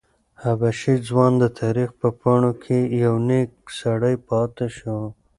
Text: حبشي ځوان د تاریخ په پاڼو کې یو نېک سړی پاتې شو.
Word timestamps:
حبشي 0.41 0.93
ځوان 1.07 1.31
د 1.39 1.43
تاریخ 1.59 1.89
په 1.99 2.07
پاڼو 2.19 2.51
کې 2.63 2.77
یو 3.03 3.15
نېک 3.27 3.51
سړی 3.79 4.15
پاتې 4.27 4.67
شو. 4.77 4.99